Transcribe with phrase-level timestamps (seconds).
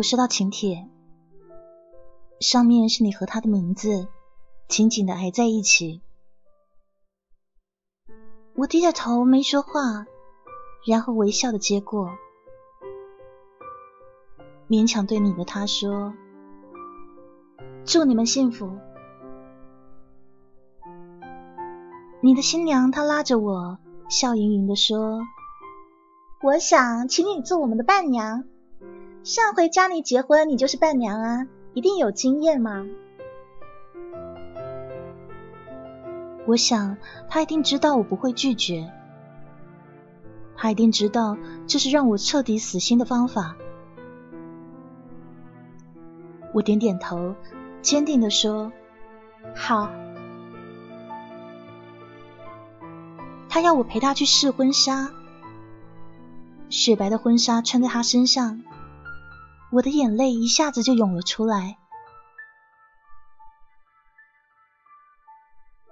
[0.00, 0.88] 我收到请帖，
[2.40, 4.08] 上面是你和他的名字
[4.66, 6.00] 紧紧的挨在一起。
[8.54, 10.06] 我低着头没说话，
[10.86, 12.16] 然后微笑的接过，
[14.70, 16.14] 勉强对你的他说
[17.84, 18.78] ：“祝你们幸福。”
[22.22, 23.78] 你的新娘她拉着我，
[24.08, 25.20] 笑盈盈的说
[26.42, 28.44] ：“我想请你做我们的伴娘。
[29.22, 32.86] 上回家里结婚，你就是伴娘啊，一定有经验嘛。”
[36.46, 36.96] 我想
[37.28, 38.90] 他一定知道我不会拒绝，
[40.56, 43.56] 他一定知道这是让我彻底死心的方法。
[46.52, 47.34] 我点点头，
[47.82, 48.72] 坚定的说
[49.54, 49.90] ：“好。”
[53.48, 55.12] 他要我陪他去试婚纱，
[56.68, 58.62] 雪白的婚纱穿在他身上，
[59.72, 61.78] 我的眼泪一下子就涌了出来。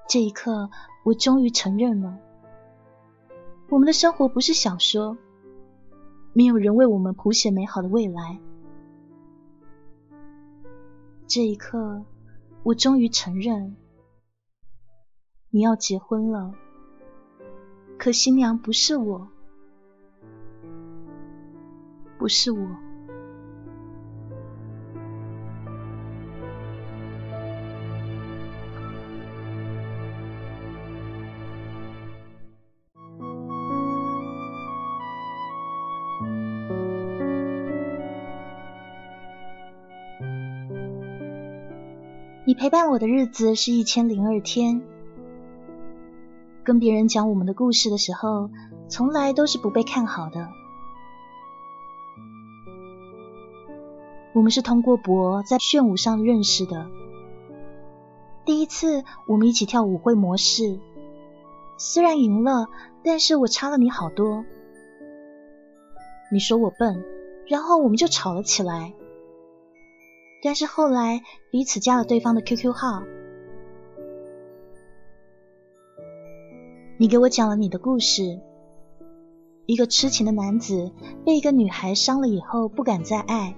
[0.08, 0.70] 这一刻，
[1.04, 2.18] 我终于承认了，
[3.68, 5.16] 我们的生活不是小说，
[6.32, 8.40] 没有人为我们谱写美好的未来。
[11.26, 12.04] 这一刻，
[12.62, 13.76] 我终于承认，
[15.50, 16.52] 你要结婚了。
[17.98, 19.28] 可新娘不是我，
[22.18, 22.87] 不是我。
[42.58, 44.82] 陪伴我的日子是一千零二天。
[46.64, 48.50] 跟别人讲我们的故事的时候，
[48.88, 50.48] 从来都是不被看好的。
[54.34, 56.88] 我们是通过博在炫舞上认识的。
[58.44, 60.80] 第一次我们一起跳舞会模式，
[61.76, 62.66] 虽然赢了，
[63.04, 64.44] 但是我差了你好多。
[66.32, 67.04] 你说我笨，
[67.46, 68.94] 然后我们就吵了起来。
[70.42, 73.02] 但是后来彼此加了对方的 QQ 号。
[76.96, 78.40] 你给我讲了你的故事，
[79.66, 80.92] 一个痴情的男子
[81.24, 83.56] 被一个女孩伤了以后不敢再爱。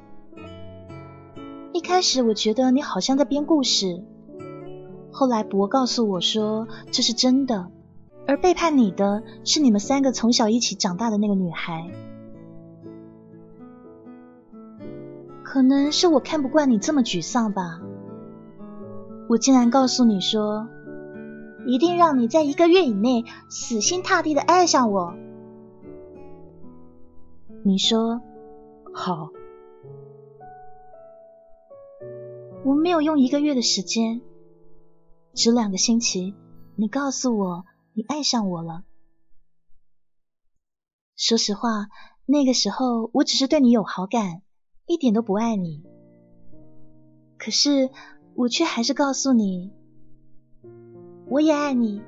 [1.73, 4.05] 一开始我觉得你好像在编故事，
[5.11, 7.71] 后来博告诉我说这是真的，
[8.27, 11.91] 而背叛你的是你们三个从小一起长大的那个女孩。
[15.51, 17.81] 可能是我看不惯你这么沮丧吧，
[19.29, 20.69] 我竟然告诉你说。
[21.67, 25.13] 一定让你在一个月以内死心塌地的爱上我。
[27.65, 28.23] 你说
[28.95, 29.31] 好，
[32.65, 34.21] 我没有用一个月的时间，
[35.35, 36.37] 只两个星期，
[36.77, 38.85] 你告诉我你爱上我了。
[41.17, 41.89] 说实话，
[42.25, 44.43] 那个时候我只是对你有好感，
[44.91, 45.85] 一点都不爱你。
[47.39, 47.91] 可是
[48.35, 49.71] 我却还是告诉你。
[51.29, 52.03] 我也爱你。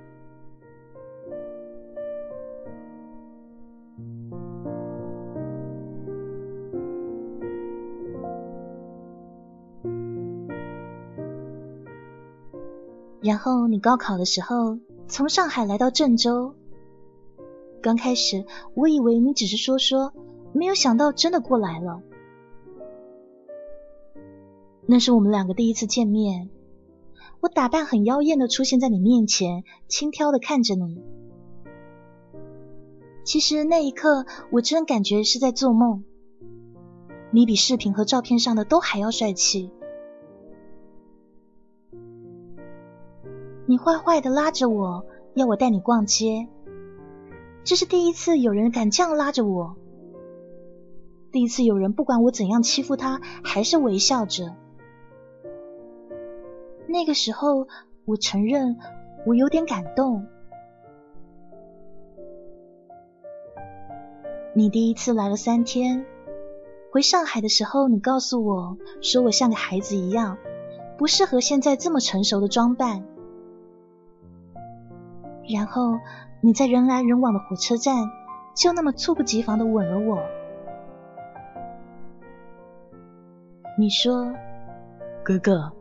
[13.21, 14.77] 然后你高考的时候
[15.07, 16.57] 从上海来到郑州，
[17.81, 18.45] 刚开始
[18.75, 20.13] 我以为你只是说说，
[20.53, 22.03] 没有想到真的过来了。
[24.93, 26.51] 那是我们两个第一次见面。
[27.41, 31.03] 我打扮很妖艳的出现在你面前，轻佻的看着你。
[33.25, 36.05] 其实那一刻，我真感觉是在做梦。
[37.31, 39.71] 你比视频和照片上的都还要帅气。
[43.65, 46.49] 你坏坏的拉着我，要我带你逛街。
[47.65, 49.75] 这是第一次有人敢这样拉着我，
[51.33, 54.55] 第一次有人不管我怎样欺负他，还是微笑着。
[56.93, 57.67] 那个时候，
[58.05, 58.77] 我承认
[59.25, 60.27] 我有点感动。
[64.53, 66.05] 你第一次来了三天，
[66.93, 70.37] 回上海的时候，你告诉我说我像个孩子一样，
[70.99, 73.03] 不适合现在这么成熟的装扮。
[75.49, 75.99] 然后
[76.43, 78.11] 你在人来人往的火车站，
[78.55, 80.23] 就那么猝不及防的吻了我。
[83.79, 84.31] 你说，
[85.25, 85.73] 哥哥。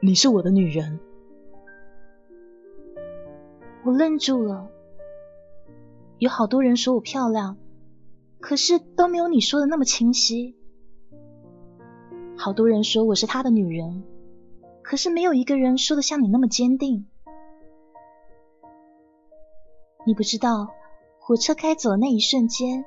[0.00, 1.00] 你是我的女人，
[3.84, 4.70] 我愣住了。
[6.18, 7.56] 有好多人说我漂亮，
[8.38, 10.56] 可是都没有你说的那么清晰。
[12.36, 14.04] 好多人说我是他的女人，
[14.82, 17.08] 可是没有一个人说的像你那么坚定。
[20.06, 20.68] 你不知道，
[21.18, 22.84] 火车开走的那一瞬间，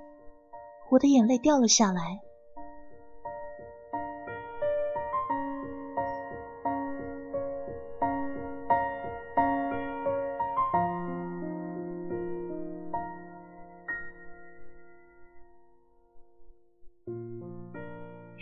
[0.90, 2.22] 我的眼泪掉了下来。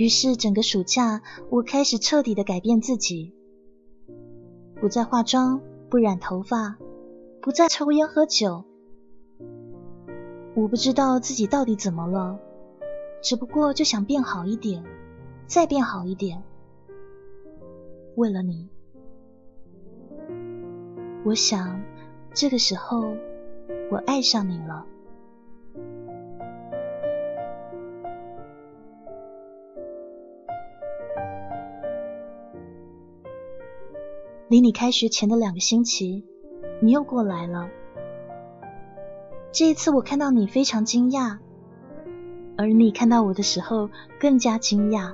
[0.09, 1.21] 于是，整个暑假，
[1.51, 3.31] 我开始彻底的改变自己，
[4.81, 6.79] 不再化妆，不染头发，
[7.43, 8.65] 不再抽烟喝酒。
[10.55, 12.39] 我不知道自己到底怎么了，
[13.21, 14.83] 只不过就想变好一点，
[15.45, 16.41] 再变好一点。
[18.15, 18.67] 为了你，
[21.23, 21.79] 我想，
[22.33, 23.13] 这个时候，
[23.91, 24.87] 我爱上你了。
[34.49, 36.23] 离你开学前的两个星期，
[36.81, 37.69] 你又过来了。
[39.51, 41.37] 这一次我看到你非常惊讶，
[42.57, 45.13] 而你看到我的时候更加惊讶。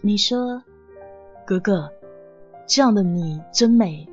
[0.00, 0.62] 你说
[1.44, 1.90] ：“格格，
[2.68, 4.06] 这样的你真美。”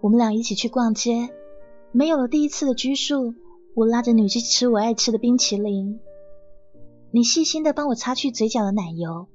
[0.00, 1.30] 我们俩一起去逛街，
[1.90, 3.34] 没有了第一次的拘束，
[3.74, 5.98] 我拉着你去吃我爱吃的冰淇淋，
[7.10, 9.26] 你细心的帮我擦去嘴角的奶油。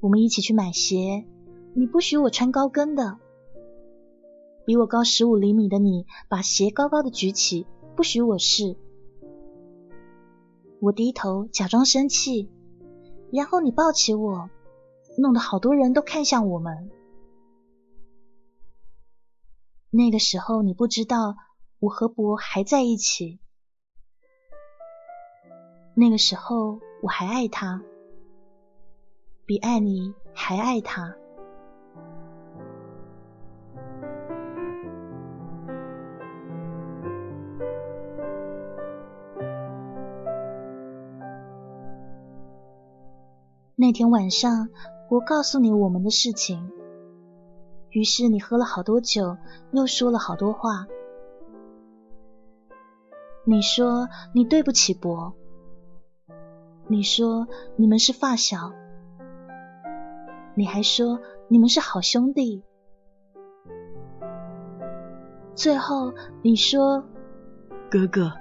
[0.00, 1.26] 我们一起去买鞋，
[1.74, 3.18] 你不许我穿高跟的。
[4.64, 7.66] 比我高十五厘米的你，把鞋高高的举起，
[7.96, 8.76] 不许我试。
[10.80, 12.48] 我低头假装生气，
[13.32, 14.50] 然后你抱起我，
[15.16, 16.90] 弄得好多人都看向我们。
[19.90, 21.34] 那个时候你不知道
[21.80, 23.40] 我和博还在一起，
[25.94, 27.82] 那个时候我还爱他。
[29.48, 31.16] 比爱你还爱他。
[43.74, 44.68] 那天晚上，
[45.08, 46.70] 我告诉你我们的事情，
[47.88, 49.38] 于是你喝了好多酒，
[49.72, 50.86] 又说了好多话。
[53.46, 55.32] 你说你对不起博，
[56.86, 58.74] 你说你们是发小。
[60.58, 62.64] 你还说你们是好兄弟，
[65.54, 66.12] 最后
[66.42, 67.04] 你说
[67.88, 68.32] 哥哥，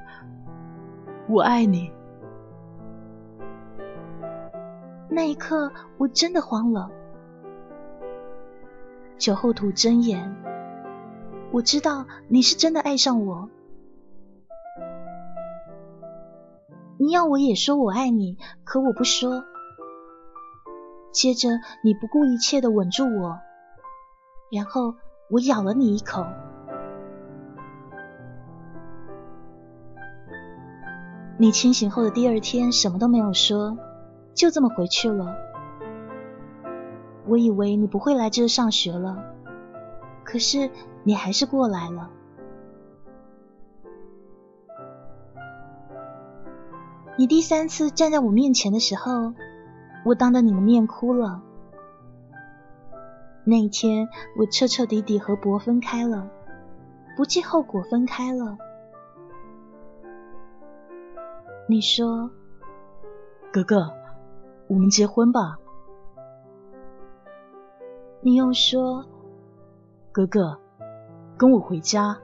[1.29, 1.91] 我爱你。
[5.11, 6.89] 那一刻我真的慌了，
[9.19, 10.35] 酒后吐真言，
[11.51, 13.47] 我知道你是真的爱上我，
[16.97, 19.43] 你要我也说我爱你，可我不说。
[21.17, 21.49] 接着，
[21.81, 23.39] 你不顾一切的吻住我，
[24.51, 24.93] 然后
[25.31, 26.23] 我咬了你一口。
[31.39, 33.79] 你清醒后的第二天什么都没有说，
[34.35, 35.35] 就这么回去了。
[37.25, 39.17] 我以为你不会来这上学了，
[40.23, 40.69] 可是
[41.03, 42.11] 你还是过来了。
[47.17, 49.33] 你第三次站在我面前的时候。
[50.07, 51.43] 我当着你的面哭了。
[53.43, 56.29] 那一天，我彻彻底底和博分开了，
[57.17, 58.57] 不计后果分开了。
[61.67, 62.31] 你说
[63.51, 63.91] ：“格格，
[64.69, 65.57] 我们结婚吧。”
[68.23, 69.05] 你又说
[70.13, 70.57] ：“格格，
[71.37, 72.17] 跟我回家。”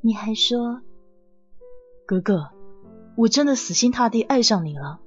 [0.00, 0.80] 你还说
[2.06, 2.48] ：“格格。”
[3.14, 5.00] 我真的死心塌地爱上你了。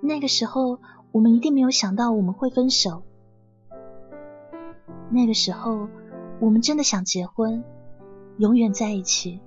[0.00, 0.78] 那个时候，
[1.12, 3.02] 我们一定没有想到我们会分手。
[5.10, 5.88] 那个时候，
[6.40, 7.64] 我们真的想结婚，
[8.36, 9.40] 永远在一起。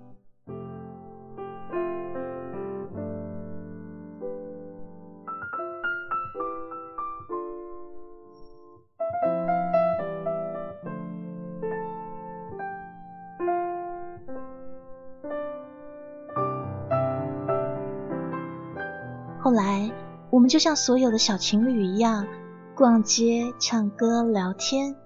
[20.51, 22.27] 就像所有的小情侣一样，
[22.75, 24.97] 逛街、唱歌、聊天。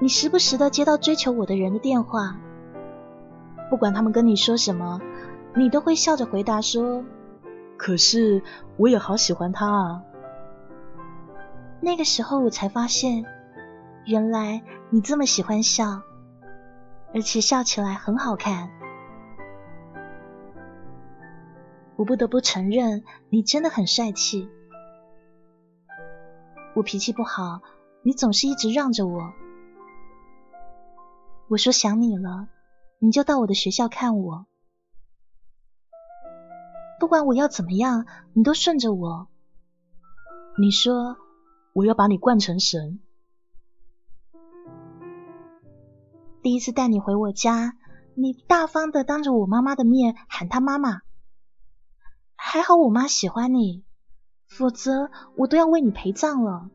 [0.00, 2.36] 你时不时的接到追求我的人的电话，
[3.70, 5.00] 不管他们跟你说什么，
[5.54, 7.04] 你都会笑着回答说
[7.78, 8.42] ：“可是
[8.76, 10.02] 我也好喜欢他啊。”
[11.80, 13.24] 那个时候我才发现，
[14.04, 16.02] 原来你这么喜欢笑。
[17.14, 18.68] 而且笑起来很好看。
[21.98, 24.48] 我不得不承认，你真的很帅气。
[26.76, 27.60] 我脾气不好，
[28.02, 29.32] 你总是一直让着我。
[31.48, 32.46] 我说想你了，
[33.00, 34.46] 你就到我的学校看我。
[37.00, 39.26] 不管我要怎么样，你都顺着我。
[40.56, 41.16] 你说
[41.72, 43.00] 我要把你惯成神。
[46.42, 47.74] 第一次带你回我家，
[48.14, 51.00] 你大方的当着我妈妈的面喊她妈妈。
[52.40, 53.82] 还好我妈喜欢你，
[54.46, 56.70] 否则我都要为你陪葬了。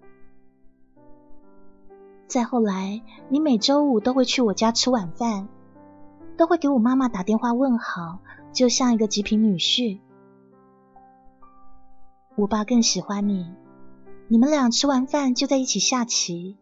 [2.28, 5.48] 再后来，你每周五都会去我家吃晚饭，
[6.38, 8.20] 都会给我妈妈打电话问好，
[8.52, 10.02] 就像一个极品女婿。
[12.36, 13.50] 我爸更喜欢你，
[14.28, 16.58] 你们俩吃完饭就在一起下棋。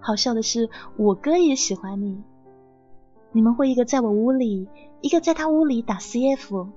[0.00, 0.68] 好笑的是，
[0.98, 2.22] 我哥也喜欢你，
[3.32, 4.68] 你们会一个在我屋里，
[5.00, 6.68] 一个在他屋里打 CF。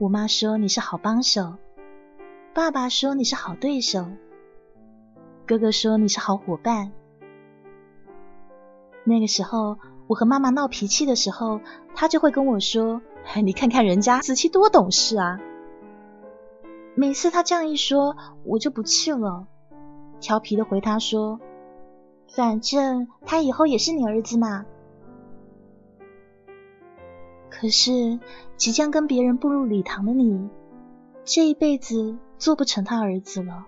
[0.00, 1.56] 我妈说你是好帮手，
[2.54, 4.06] 爸爸说你是好对手，
[5.46, 6.90] 哥哥说你是好伙伴。
[9.04, 9.76] 那个时候，
[10.06, 11.60] 我和妈妈闹脾气的时候，
[11.94, 13.02] 他就会跟我说
[13.44, 15.38] ：“你看看人家子期多懂事啊！”
[16.96, 19.48] 每次他这样一说，我就不气了，
[20.18, 21.38] 调皮的回他说
[22.34, 24.64] ：“反正他以后也是你儿子嘛。”
[27.60, 28.18] 可是，
[28.56, 30.48] 即将跟别人步入礼堂的你，
[31.26, 33.66] 这一辈子做不成他儿子了。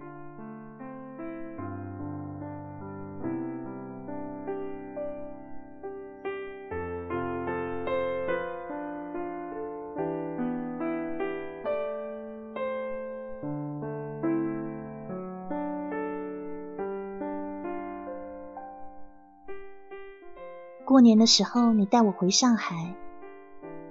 [20.87, 22.95] 过年的时候，你带我回上海。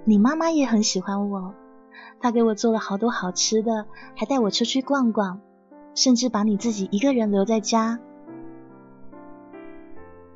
[0.04, 1.54] 你妈妈也很喜欢我，
[2.20, 5.40] 她给我做了好多好吃的，还带我出去逛逛，
[5.94, 8.00] 甚至把你自己一个人留在家。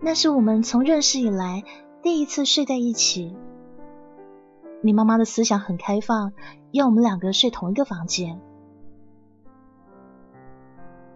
[0.00, 1.64] 那是我们从认识以来
[2.00, 3.36] 第一次睡在一起。
[4.82, 6.32] 你妈妈的思想很开放，
[6.70, 8.40] 要我们两个睡同一个房间。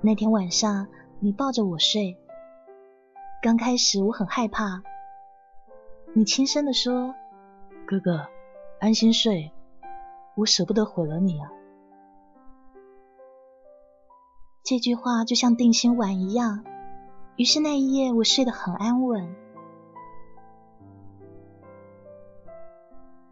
[0.01, 0.89] 那天晚上，
[1.21, 2.17] 你抱着我睡，
[3.43, 4.83] 刚开始我很害怕，
[6.15, 7.15] 你轻声的说
[7.87, 8.27] ：“哥哥。”
[8.81, 9.53] 安心睡，
[10.35, 11.53] 我舍不得毁了你啊！
[14.65, 16.65] 这句话就像定心丸一样，
[17.37, 19.37] 于是那一夜我睡得很安稳。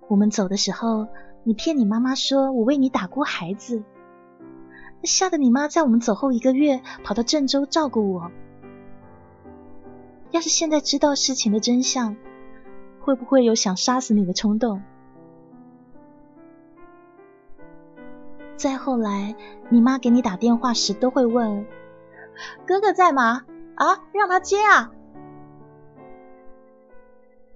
[0.07, 1.09] 我们走的时候，
[1.45, 3.83] 你骗你妈妈说我为你打过孩子，
[5.03, 8.31] 吓得你妈在我们走后一个月跑到郑州照顾我。
[10.31, 12.17] 要是现在知道事情的真相，
[13.01, 14.83] 会不会有想杀死你的冲动？
[18.59, 19.37] 再后来，
[19.69, 21.65] 你妈给你打电话时都会问
[22.67, 23.45] ：“哥哥在吗？
[23.77, 24.91] 啊，让他接啊！”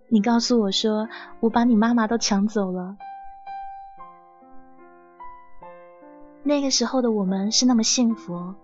[0.06, 1.08] 你告诉我说
[1.40, 2.96] ：“我把你妈妈都抢走了。”
[6.44, 8.54] 那个时候的我们是那么幸福。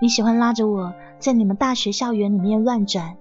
[0.00, 3.18] 你喜欢拉着我在你们大学校园里面乱转，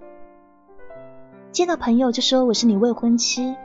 [1.52, 3.58] 见到朋友就说我是你未婚妻。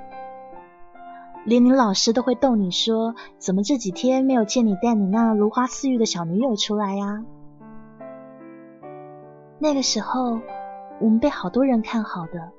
[1.47, 7.25] 连你老师都会逗你说：“怎么这几天没有见你带你那如花似玉的小女友出来呀？”
[9.61, 10.41] 那个时候，
[11.01, 12.53] 我们被好多人看好的。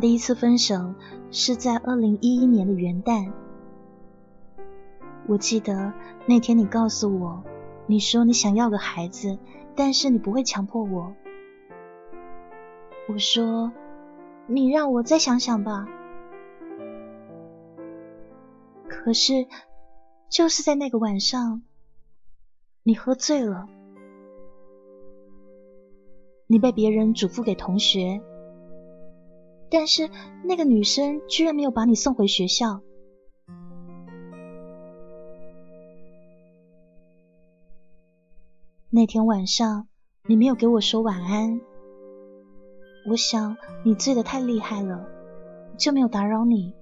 [0.00, 0.94] 第一次分手
[1.30, 3.32] 是在二零一一年的元旦。
[5.26, 5.92] 我记得
[6.26, 7.42] 那天你告诉我，
[7.86, 9.38] 你说你想要个孩子，
[9.74, 11.14] 但是你不会强迫我。
[13.08, 13.72] 我说，
[14.46, 15.86] 你让我再想想吧。
[18.88, 19.46] 可是
[20.28, 21.62] 就是在那个晚上，
[22.82, 23.66] 你喝醉了，
[26.46, 28.20] 你被别人嘱咐给同学。
[29.70, 30.10] 但是
[30.44, 32.80] 那个女生居然没有把你送回学校。
[38.90, 39.86] 那天晚上，
[40.26, 41.60] 你没有给我说晚安，
[43.06, 45.06] 我想你醉得太厉害了，
[45.76, 46.72] 就没有打扰你。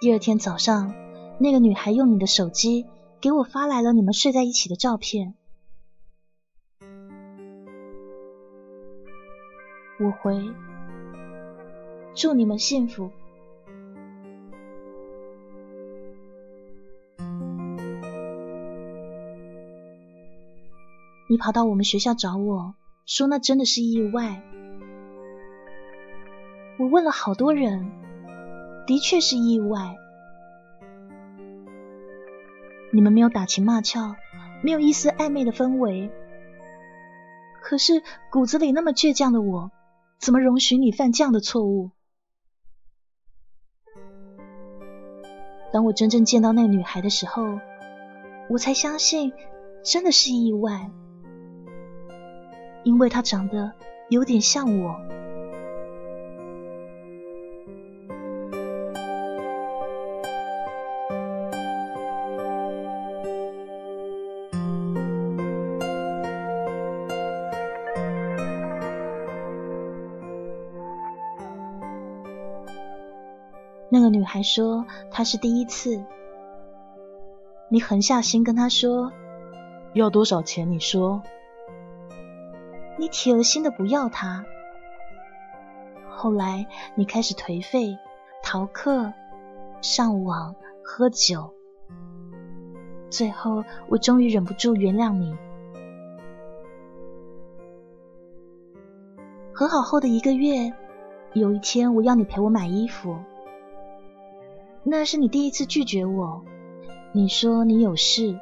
[0.00, 0.94] 第二天早上，
[1.40, 2.86] 那个女孩用你的手机
[3.20, 5.34] 给我发来了你们睡在一起的照片。
[10.02, 10.50] 我回，
[12.14, 13.10] 祝你们幸福。
[21.28, 24.42] 你跑到我们学校找我说那真的是意外。
[26.78, 27.92] 我问了好多人，
[28.86, 29.96] 的确是意外。
[32.90, 34.16] 你们没有打情骂俏，
[34.62, 36.10] 没有一丝暧昧的氛围，
[37.60, 39.70] 可是骨子里那么倔强的我。
[40.20, 41.92] 怎么容许你犯这样的错误？
[45.72, 47.58] 当我真正见到那个女孩的时候，
[48.50, 49.32] 我才相信
[49.82, 50.90] 真的是意外，
[52.84, 53.72] 因为她长得
[54.10, 55.19] 有点像我。
[74.32, 76.04] 孩说他是第一次。
[77.68, 79.10] 你狠下心跟他说
[79.92, 80.70] 要多少钱？
[80.70, 81.20] 你说。
[82.96, 84.44] 你铁了心的不要他。
[86.08, 87.98] 后来你开始颓废、
[88.40, 89.12] 逃课、
[89.80, 91.52] 上网、喝酒。
[93.10, 95.36] 最后我终于忍不住原谅你。
[99.52, 100.72] 和好后的一个月，
[101.32, 103.18] 有一天我要你陪我买衣服。
[104.82, 106.42] 那是你第一次拒绝我，
[107.12, 108.38] 你说你有事。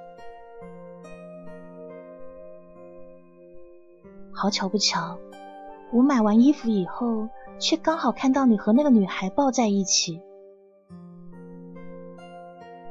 [4.32, 5.18] 好巧不巧，
[5.92, 10.22] 我买完衣服以后，却刚好看到你和那个女孩抱在一起。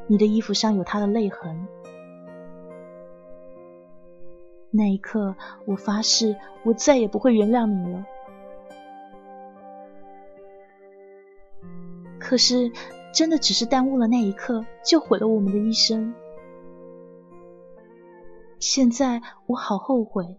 [0.08, 1.68] 你的衣服上有她的泪痕。
[4.70, 8.06] 那一刻，我发誓，我再也不会原谅你了。
[12.20, 12.72] 可是。
[13.18, 16.14] 真的只是耽误了那一刻，就毁了我们的一生。
[18.60, 20.38] 现在我好后悔。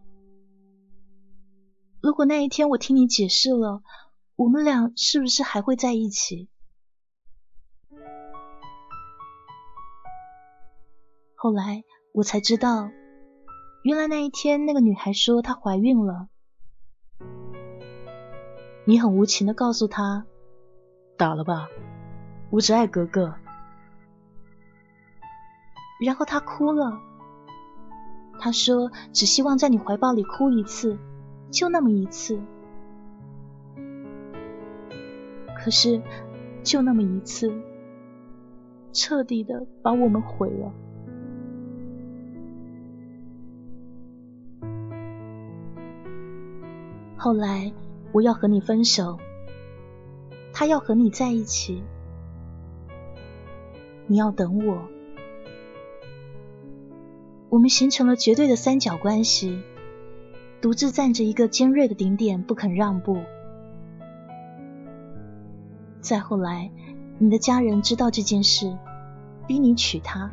[2.01, 3.83] 如果那一天我听你解释了，
[4.37, 6.49] 我们俩是不是还会在一起？
[11.35, 12.91] 后来我才知道，
[13.83, 16.29] 原来那一天那个女孩说她怀孕了，
[18.85, 20.27] 你很无情的告诉她，
[21.17, 21.69] 打了吧。
[22.51, 23.35] 我只爱格格，
[26.05, 27.01] 然后他哭了。
[28.41, 30.97] 他说：“只希望在你怀抱里哭一次，
[31.51, 32.41] 就那么一次。”
[35.59, 36.01] 可是，
[36.63, 37.53] 就那么一次，
[38.93, 40.73] 彻底的把我们毁了。
[47.17, 47.73] 后来，
[48.13, 49.19] 我要和你分手，
[50.55, 51.83] 他要和你在一起。
[54.11, 54.89] 你要等我，
[57.51, 59.61] 我们形成了绝对的三角关系，
[60.63, 63.19] 独自站着一个尖锐的顶点，不肯让步。
[66.01, 66.71] 再后来，
[67.19, 68.79] 你的家人知道这件事，
[69.47, 70.31] 逼你娶她，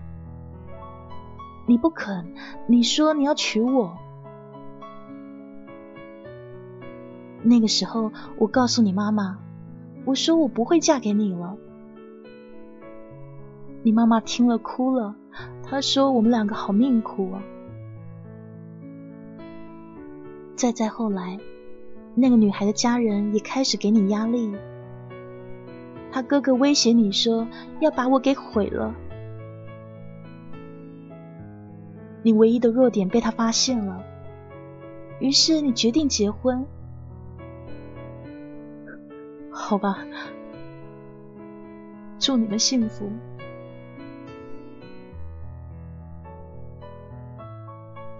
[1.67, 2.33] 你不肯，
[2.67, 3.97] 你说你要娶我。
[7.43, 9.37] 那个时候，我告诉你妈妈，
[10.05, 11.57] 我说我不会嫁给你了。
[13.85, 15.15] 你妈妈听了哭了，
[15.61, 17.43] 她说：“我们两个好命苦啊。”
[20.57, 21.37] 再再后来，
[22.15, 24.51] 那个女孩的家人也开始给你压力，
[26.11, 27.47] 她哥哥威胁你说
[27.79, 28.95] 要把我给毁了。
[32.23, 34.03] 你唯一的弱点被他发现了，
[35.19, 36.65] 于是你决定结婚。
[39.51, 39.99] 好吧，
[42.17, 43.11] 祝你们幸福。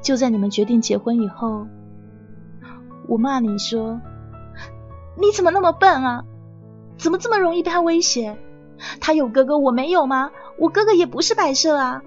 [0.05, 1.65] 就在你们决定结婚以后，
[3.07, 3.99] 我骂你说
[5.17, 6.23] ：“你怎么那么笨啊？
[6.95, 8.37] 怎么这么容易被他威胁？
[9.01, 10.29] 他有哥哥，我没有吗？
[10.59, 12.03] 我哥哥也不是摆设啊！”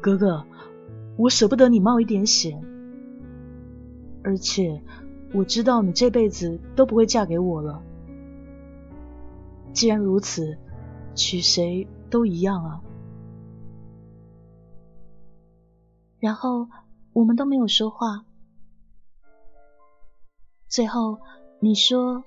[0.00, 0.44] 哥哥，
[1.16, 2.62] 我舍不得你冒一点险，
[4.22, 4.80] 而且
[5.32, 7.82] 我知道你这辈子都不会嫁给我了。
[9.72, 10.56] 既然如此，
[11.16, 12.80] 娶谁都一样啊。
[16.24, 16.68] 然后
[17.12, 18.24] 我们都没有说话。
[20.68, 21.18] 最后，
[21.60, 22.24] 你说，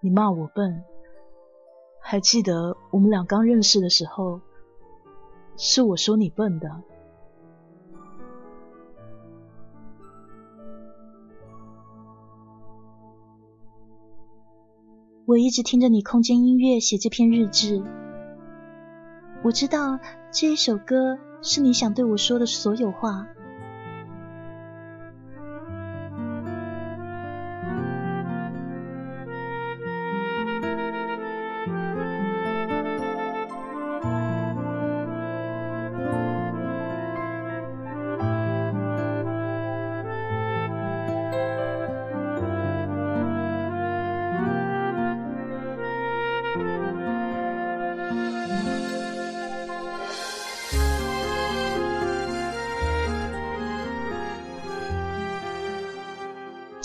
[0.00, 0.82] 你骂我笨。
[2.00, 4.40] 还记得我们俩刚认识的时候，
[5.58, 6.82] 是我说你笨的。
[15.26, 17.82] 我一直听着你空间音乐写这篇日志，
[19.44, 20.00] 我知道
[20.32, 23.28] 这一首歌是你想对我说的所有话。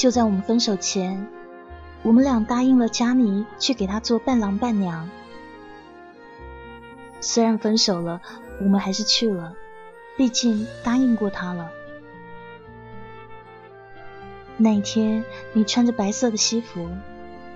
[0.06, 1.26] 就在我们分手前，
[2.04, 5.10] 我们俩答应了佳妮去给他做伴郎伴娘。
[7.22, 8.22] 虽然分手了，
[8.62, 9.56] 我们还是去了，
[10.16, 11.72] 毕竟答应过他了。
[14.58, 16.88] 那一天，你穿着白色的西服，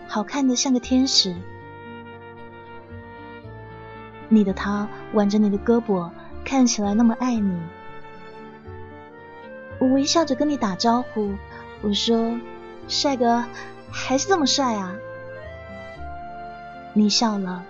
[0.08, 1.36] 好看的像个天使。
[4.28, 6.10] 你的他挽着你的胳膊，
[6.44, 7.62] 看起来那么爱你。
[9.78, 11.36] 我微笑着跟你打招呼。
[11.82, 12.40] 我说
[12.88, 13.46] ：“帅哥，
[13.92, 14.96] 还是这么帅啊！”
[16.94, 17.64] 你笑了，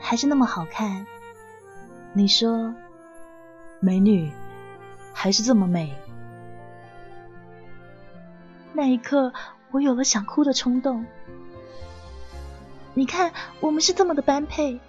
[0.00, 1.06] 还是那么好看。
[2.12, 2.74] 你说
[3.78, 4.32] ：“美女，
[5.12, 5.94] 还是这么美。”
[8.72, 9.32] 那一刻，
[9.70, 11.06] 我有了想哭的冲动。
[12.94, 14.80] 你看，我们是这么的般配。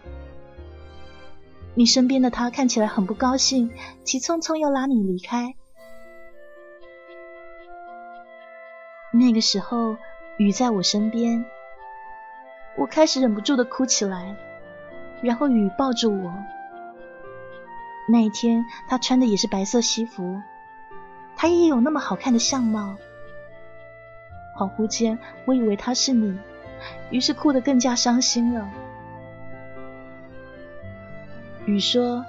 [1.76, 3.72] 你身边的他看起来很不高兴，
[4.04, 5.56] 急匆匆要拉你离开。
[9.18, 9.96] 那个时候，
[10.36, 11.46] 雨在我身边，
[12.76, 14.36] 我开始忍不住的哭起来，
[15.22, 16.34] 然后雨抱住我。
[18.10, 20.42] 那一天，他穿的也是白色西服，
[21.38, 22.98] 他也有那么好看的相貌。
[24.58, 26.38] 恍惚间，我以为他是你，
[27.10, 28.70] 于是哭得更加伤心了。
[31.66, 32.26] 雨说：“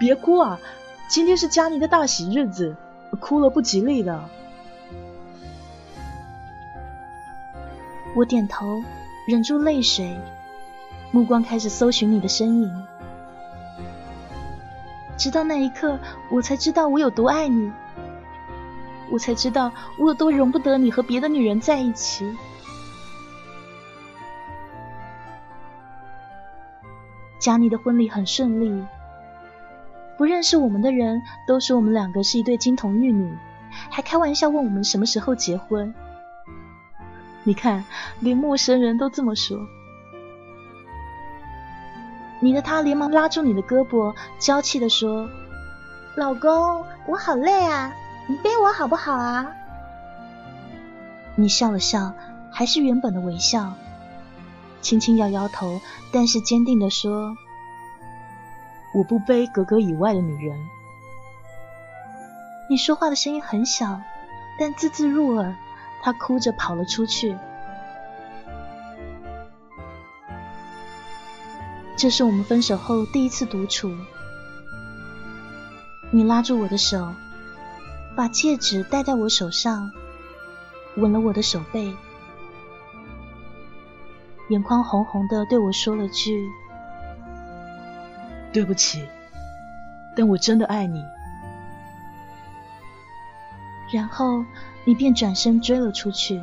[0.00, 0.58] 别哭啊，
[1.06, 2.76] 今天是佳妮的大喜日子，
[3.20, 4.28] 哭了不吉利的。”
[8.14, 8.80] 我点头，
[9.26, 10.16] 忍住泪水，
[11.10, 12.86] 目光开始搜寻你的身影。
[15.16, 15.98] 直到那一刻，
[16.30, 17.72] 我才知道我有多爱你，
[19.10, 22.36] 我才知道我有多容不得你和别的女人在一起。
[27.40, 28.84] 佳妮的婚礼很顺利，
[30.16, 33.36] 不认识我们的人都说我们两个是一对金童玉女，
[33.90, 35.92] 还开玩笑问我们什么时候结婚。
[37.44, 37.84] 你看，
[38.20, 39.66] 连陌生人都这么说。
[42.40, 45.28] 你的他连忙拉住你的胳膊，娇气的说
[46.16, 47.92] ：“老公，我好累啊，
[48.26, 49.52] 你背我好不好啊？”
[51.36, 52.12] 你笑了笑，
[52.50, 53.74] 还是原本的微笑，
[54.80, 55.80] 轻轻摇摇头，
[56.12, 57.36] 但是坚定的说
[58.94, 60.58] ：“我不背格格以外的女人。”
[62.70, 64.00] 你说话的声音很小，
[64.58, 65.54] 但字字入耳。
[66.04, 67.34] 他哭着跑了出去。
[71.96, 73.90] 这是我们分手后第一次独处。
[76.10, 77.14] 你拉住我的手，
[78.14, 79.90] 把戒指戴在我手上，
[80.96, 81.96] 吻了我的手背，
[84.50, 86.46] 眼眶红红的对我说了句
[88.52, 89.08] ：“对不起，
[90.14, 91.02] 但我真的爱你。”
[93.94, 94.44] 然后。
[94.86, 96.38] 你便转身追了出去。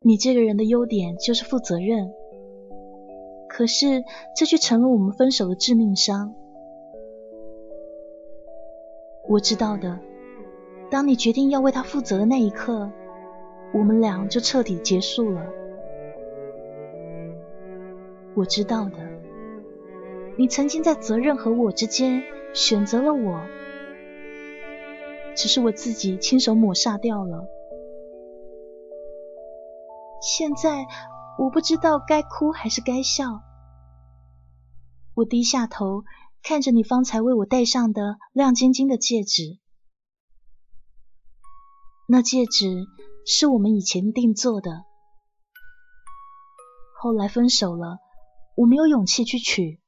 [0.00, 2.10] 你这个人的优点就是负责任，
[3.46, 6.34] 可是这却成了我们分手的致命伤。
[9.28, 9.98] 我知道的，
[10.90, 12.90] 当你决定要为他负责的那一刻，
[13.74, 15.44] 我们俩就彻底结束了。
[18.36, 18.98] 我知道的，
[20.36, 23.40] 你曾经在责任和我之间选择了我，
[25.36, 27.46] 只是我自己亲手抹杀掉了。
[30.20, 30.86] 现在
[31.38, 33.42] 我不知道该哭还是该笑。
[35.14, 36.02] 我低下头
[36.42, 39.58] 看着你方才为我戴上的亮晶晶的戒指，
[42.08, 42.86] 那戒指
[43.24, 44.84] 是我们以前定做的。
[47.00, 47.98] 后来分手了，
[48.56, 49.80] 我没有勇气去取，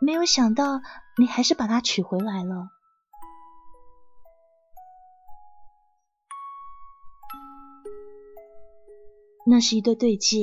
[0.00, 0.80] 没有想到
[1.18, 2.68] 你还是把它取回来了。
[9.46, 10.40] 那是一对对戒，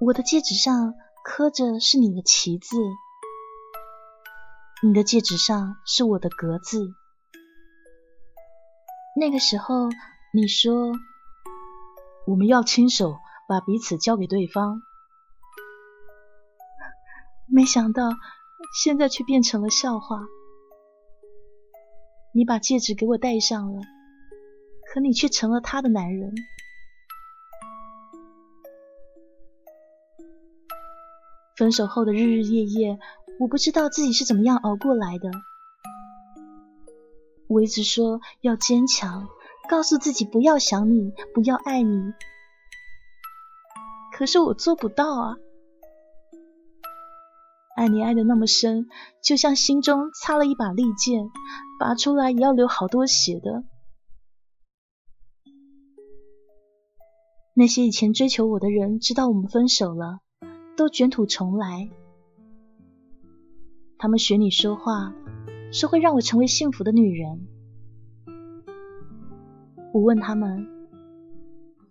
[0.00, 0.94] 我的戒指上
[1.24, 2.76] 刻着是你的旗字，
[4.82, 6.94] 你的戒指上是我的格字。
[9.16, 9.88] 那个时候
[10.32, 10.92] 你说
[12.26, 13.18] 我们要亲手
[13.50, 14.80] 把彼此交给对方，
[17.48, 18.10] 没想到
[18.80, 20.20] 现在却变成了笑话。
[22.32, 23.80] 你把戒指给我戴上了，
[24.86, 26.32] 可你却成了他的男人。
[31.56, 33.00] 分手后的日日夜夜，
[33.40, 35.28] 我不知道自己是怎么样熬过来的。
[37.48, 39.26] 我一直说要坚强，
[39.68, 42.12] 告诉自己不要想你，不要爱你。
[44.20, 45.36] 可是我做不到啊！
[47.74, 48.86] 爱你爱的那么深，
[49.24, 51.30] 就像心中插了一把利剑，
[51.78, 53.64] 拔出来也要流好多血的。
[57.54, 60.18] 那些以前追求我的人，知道我们分手了。
[60.76, 61.88] 都卷土重来，
[63.96, 65.14] 他们学你说话，
[65.72, 67.48] 说会让我成为幸福的女人。
[69.94, 70.66] 我问他们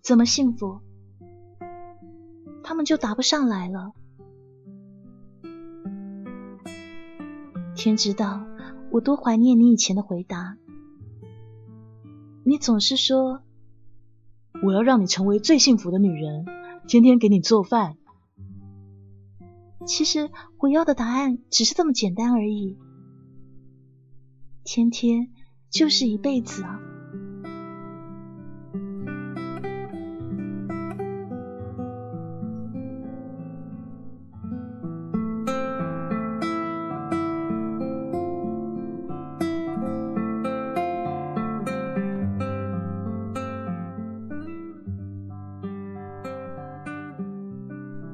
[0.03, 0.81] 怎么幸福，
[2.69, 3.93] 他们就答不上来了。
[7.75, 8.45] 天知道
[8.91, 10.55] 我多怀念你以前的回答，
[12.43, 13.41] 你总是说
[14.61, 16.45] 我要让你成为最幸福的女人，
[16.87, 17.97] 天天给你做饭。
[19.87, 20.29] 其实
[20.59, 22.77] 我要的答案只是这么简单而已，
[24.63, 25.31] 天天
[25.71, 26.79] 就是一辈子啊。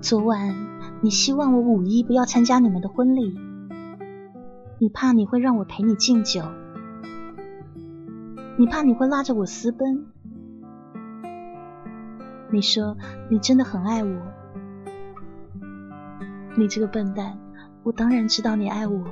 [0.06, 0.54] 昨晚。
[1.02, 3.36] 你希望我五一不要参加你们的婚礼，
[4.78, 6.44] 你怕你会让我陪你敬酒，
[8.56, 10.06] 你怕你会拉着我私奔。
[12.52, 12.96] 你说
[13.32, 14.22] 你真的很爱我，
[16.56, 17.40] 你这个笨蛋，
[17.82, 19.06] 我当然知道你爱我，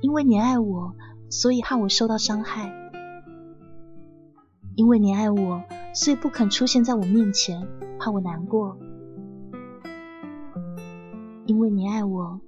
[0.00, 0.96] 因为你爱我，
[1.30, 2.74] 所以怕我受到伤害，
[4.74, 5.62] 因为你爱我，
[5.96, 7.66] 所以不肯出现在我面前，
[7.98, 8.76] 怕我难过。
[11.46, 12.38] 因为你爱我，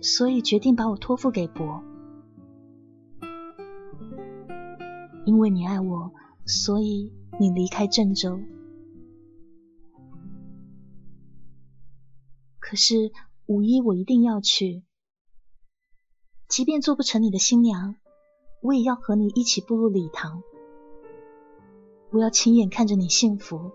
[0.00, 1.82] 所以决定把我托付给伯。
[5.26, 6.12] 因为你爱我，
[6.46, 8.40] 所以你离开郑州。
[12.58, 13.12] 可是
[13.44, 14.82] 五一我一定要去，
[16.48, 17.96] 即便做不成你的新娘，
[18.62, 20.42] 我也要和你一起步入礼堂。
[22.10, 23.70] 我要亲眼看着你幸福，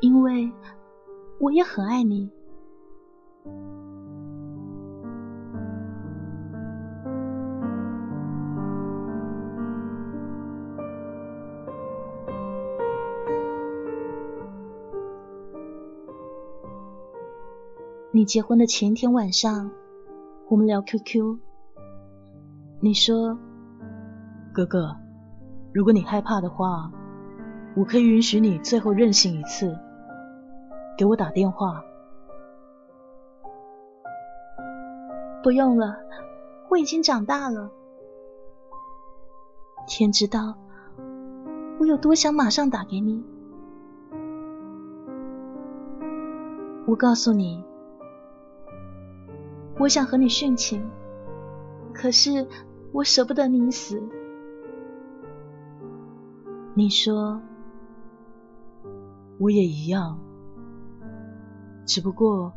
[0.00, 0.50] 因为
[1.38, 2.30] 我也很爱你。
[18.14, 19.70] 你结婚的前一天晚上，
[20.48, 21.38] 我们聊 QQ。
[22.78, 23.38] 你说
[24.52, 24.94] ：“哥哥，
[25.72, 26.90] 如果你害怕的话，
[27.74, 29.78] 我可以允许你最后任性一次，
[30.98, 31.82] 给我打电话。”
[35.42, 35.96] 不用了，
[36.68, 37.70] 我已经长大了。
[39.88, 40.56] 天知道
[41.80, 43.24] 我有多想马上打给你。
[46.86, 47.64] 我告诉你。
[49.78, 50.88] 我想和你殉情，
[51.92, 52.46] 可是
[52.92, 54.00] 我舍不得你死。
[56.74, 57.40] 你说，
[59.38, 60.18] 我也一样，
[61.84, 62.54] 只不过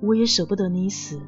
[0.00, 1.20] 我也舍不得你死。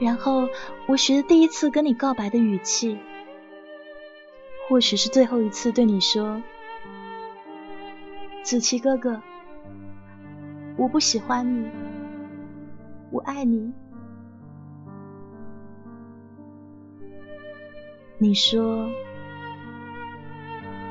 [0.00, 0.48] 然后
[0.88, 2.98] 我学着第一次跟你告白的语气，
[4.68, 6.42] 或许是最后一次对你说
[8.42, 9.22] ：“子琪哥哥。”
[10.76, 11.70] 我不喜欢你，
[13.10, 13.72] 我爱你。
[18.22, 18.90] 你说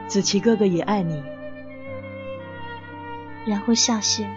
[0.08, 1.22] 子琪哥哥也爱你，
[3.46, 4.28] 然后下线。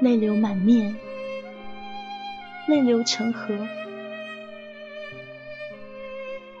[0.00, 0.96] 泪流满面，
[2.66, 3.54] 泪流成河。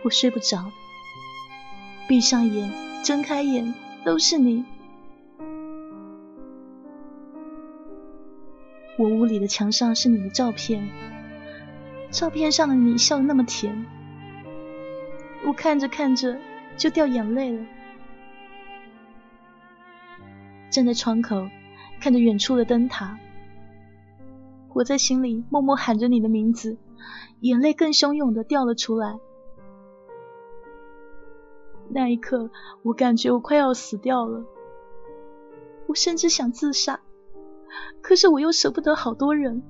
[0.02, 0.70] 我睡不着，
[2.06, 2.91] 闭上眼。
[3.02, 4.64] 睁开眼，都是你。
[8.96, 10.88] 我屋里的墙上是你的照片，
[12.12, 13.84] 照片上的你笑得那么甜，
[15.44, 16.38] 我看着看着
[16.76, 17.66] 就掉眼泪了。
[20.70, 21.48] 站在窗口，
[22.00, 23.18] 看着远处的灯塔，
[24.74, 26.78] 我在心里默默喊着你的名字，
[27.40, 29.18] 眼泪更汹涌的掉了出来。
[31.94, 32.50] 那一刻，
[32.82, 34.42] 我感觉我快要死掉了，
[35.86, 37.00] 我甚至想自杀。
[38.00, 39.62] 可是我又舍不得好多人，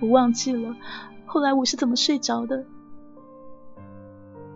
[0.00, 0.74] 我忘记了
[1.26, 2.64] 后来我是怎么睡着的，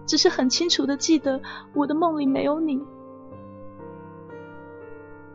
[0.07, 1.43] 只是很清楚的记得
[1.75, 2.83] 我的梦里没有你。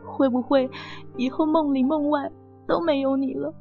[0.04, 0.68] 会不会
[1.16, 2.32] 以后梦里梦外
[2.66, 3.54] 都没有你了？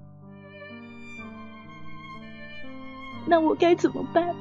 [3.27, 4.35] 那我该怎么办？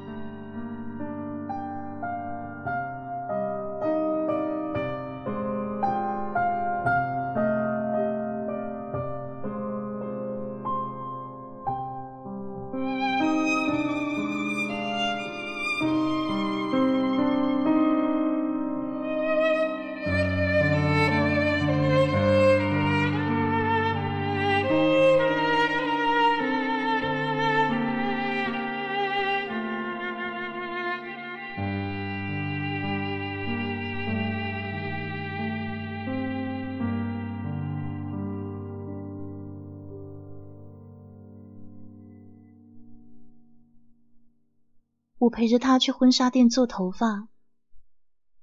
[45.37, 47.29] 陪着他去婚纱店做头发，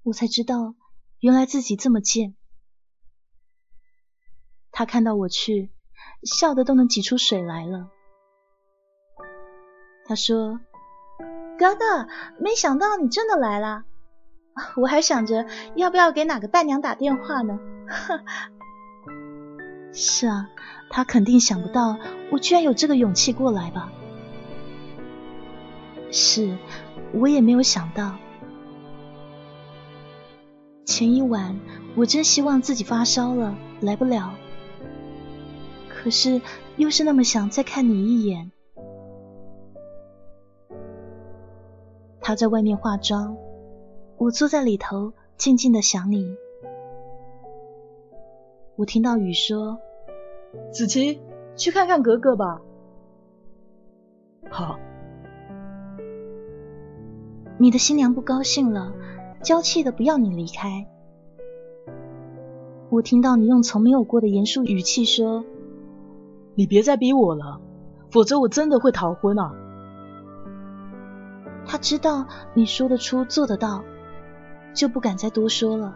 [0.03, 0.75] 我才知道
[1.19, 2.35] 原来自己这么贱。
[4.69, 5.71] 他看到我去，
[6.21, 7.89] 笑得都能挤出水来了。
[10.05, 10.59] 他说
[11.57, 12.07] ：“哥哥，
[12.39, 13.85] 没想到你真的来了，
[14.77, 17.57] 我还想着要不要给哪个伴娘打电话呢。
[19.93, 20.47] ”是啊，
[20.91, 21.97] 他肯定想不到
[22.31, 23.91] 我居然有这个勇气过来吧。
[26.15, 26.59] 是，
[27.13, 28.15] 我也没有想到。
[30.85, 31.59] 前一晚，
[31.95, 34.33] 我真希望自己发烧了，来不了。
[35.89, 36.41] 可是，
[36.75, 38.51] 又是那么想再看你一眼。
[42.19, 43.37] 他在外面化妆，
[44.17, 46.35] 我坐在里头，静静的想你。
[48.75, 49.79] 我听到雨说
[50.73, 51.21] ：“子琪，
[51.55, 52.61] 去看看格格吧。”
[54.49, 54.79] 好。
[57.57, 58.93] 你的新娘不高兴了，
[59.41, 60.87] 娇气的不要你离开。
[62.89, 65.45] 我听到你用从没有过的严肃语气说
[66.55, 67.61] ：“你别再逼我了，
[68.11, 69.53] 否则我真的会逃婚啊。”
[71.65, 73.83] 他知道你说得出做得到，
[74.73, 75.95] 就不敢再多说了。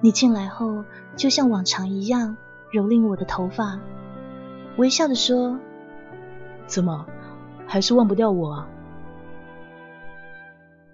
[0.00, 0.84] 你进来后，
[1.16, 2.36] 就像往常一样
[2.70, 3.80] 蹂躏我的头发。
[4.76, 5.58] 微笑的说
[6.66, 7.06] ：“怎么，
[7.66, 8.68] 还是忘不掉我啊？”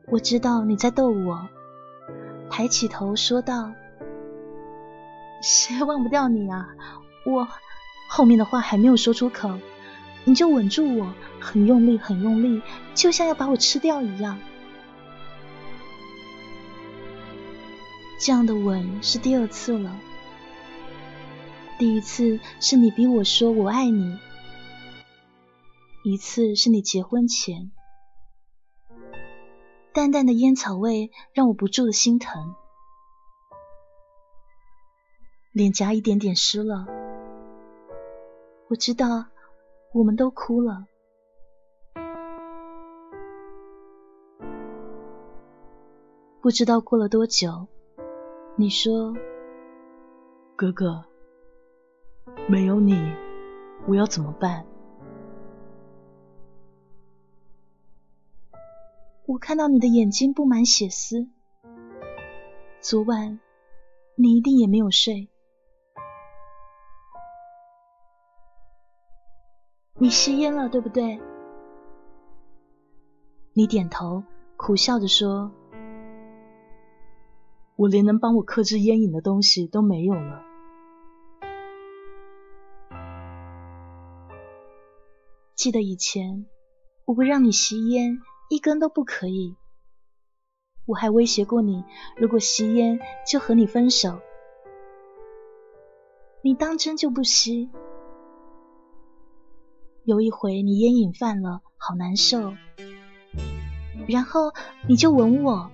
[0.06, 1.48] 我知道你在逗我，
[2.50, 3.72] 抬起头说道
[5.42, 6.68] ：“谁忘不掉你啊？
[7.26, 7.48] 我……”
[8.08, 9.50] 后面的话还没有说出口，
[10.24, 12.60] 你就吻住我，很用力，很用力，
[12.94, 14.38] 就像要把我吃掉一样。
[18.20, 19.90] 这样的吻是第二次了。
[21.82, 24.16] 第一次是你逼我说我爱你，
[26.04, 27.72] 一次是你结婚前，
[29.92, 32.54] 淡淡的烟草味让我不住的心疼，
[35.50, 36.86] 脸颊一点点湿了，
[38.68, 39.26] 我知道
[39.92, 40.86] 我们都哭了，
[46.40, 47.66] 不知道过了多久，
[48.54, 49.12] 你说，
[50.54, 51.11] 哥哥。
[52.48, 52.94] 没有你，
[53.86, 54.66] 我要怎么办？
[59.26, 61.28] 我看到你的眼睛布满血丝。
[62.80, 63.38] 昨晚
[64.16, 65.28] 你一定也没有睡。
[69.94, 71.20] 你吸烟了，对不对？
[73.52, 74.24] 你点头，
[74.56, 75.52] 苦笑着说
[77.76, 80.42] ：“我连能帮我克制烟瘾的东西都没有了。”
[85.62, 86.44] 记得以前，
[87.04, 88.18] 我不让你吸烟，
[88.50, 89.54] 一根都不可以。
[90.86, 91.84] 我还威胁过你，
[92.16, 94.18] 如果吸烟就和你分手。
[96.42, 97.70] 你当真就不吸？
[100.02, 102.54] 有一回你烟瘾犯了，好难受，
[104.08, 104.52] 然后
[104.88, 105.70] 你就吻我。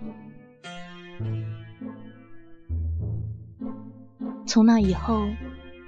[4.47, 5.25] 从那以后，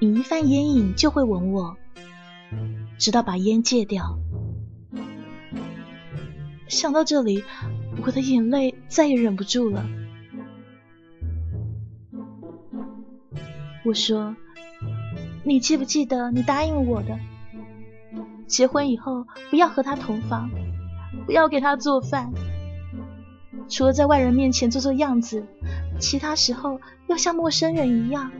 [0.01, 1.77] 你一犯烟瘾就会吻我，
[2.99, 4.19] 直到把烟戒掉。
[6.69, 7.43] 想到这里，
[8.05, 9.85] 我的眼泪再也忍不住了。
[13.85, 14.37] 我说
[15.43, 17.19] ：“你记不记得你答应我的？
[18.47, 20.51] 结婚以后不要和他同房，
[21.25, 22.33] 不要给他做饭，
[23.69, 25.47] 除了在外人面前做做样子，
[25.99, 28.31] 其他时候要像陌生人一样。”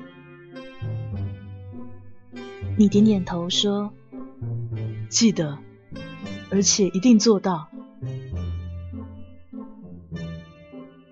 [2.77, 3.93] 你点点头说
[5.11, 5.59] ：“记得，
[6.53, 7.69] 而且一定做到。”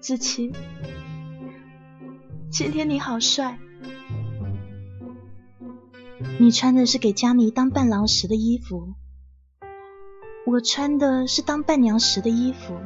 [0.00, 0.52] 子琪，
[2.48, 3.58] 今天你好帅。
[6.38, 8.94] 你穿的是给佳妮当伴郎时的衣服，
[10.46, 12.76] 我穿的是当伴娘时的衣服。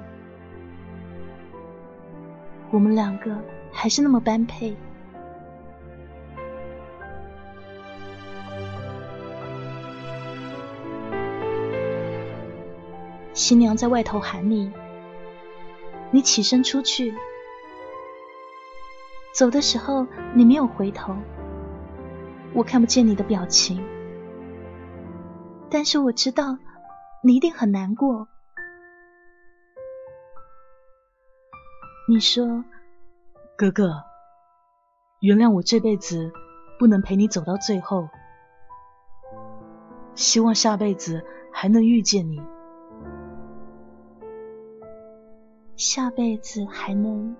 [2.71, 4.75] 我们两个还是那么般配。
[13.35, 14.73] 新娘在外头喊你。
[16.11, 17.15] 你起身出去，
[19.35, 21.17] 走的时候你没有回头，
[22.53, 23.83] 我看不见你的表情，
[25.71, 26.59] 但是我知道
[27.23, 28.29] 你一定很难过。
[32.07, 32.63] 你说
[33.57, 34.03] ：“哥哥，
[35.21, 36.31] 原谅我这辈子
[36.79, 38.11] 不能陪你走到最后，
[40.15, 42.43] 希望下辈子还能遇见你。”
[45.83, 47.37] 下辈子还能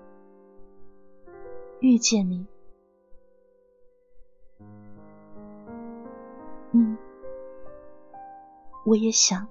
[1.79, 2.45] 遇见你，
[6.73, 6.97] 嗯，
[8.85, 9.47] 我也想。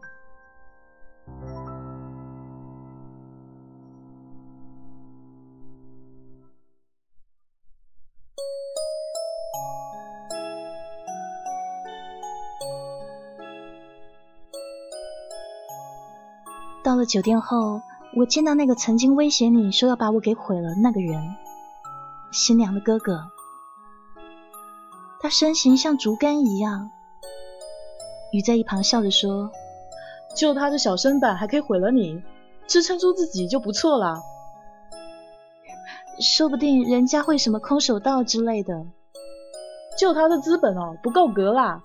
[16.85, 17.81] 到了酒店后。
[18.15, 21.35] 我见到那个曾经威胁你说要把我给毁了那个人，
[22.31, 23.31] 新娘的哥哥，
[25.19, 26.91] 他身形像竹竿一样。
[28.33, 29.51] 雨在一旁笑着说
[30.37, 32.23] ：“就他这小身板还可以毁了你，
[32.67, 34.21] 支撑住自己就不错了。
[36.21, 38.85] 说不定人家会什么空手道之类的。
[39.99, 41.81] 就他的资本哦，不够格啦。”